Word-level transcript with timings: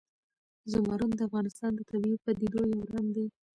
زمرد 0.71 1.09
د 1.15 1.19
افغانستان 1.27 1.71
د 1.75 1.81
طبیعي 1.89 2.17
پدیدو 2.23 2.61
یو 2.73 2.81
رنګ 2.93 3.07
دی. 3.15 3.25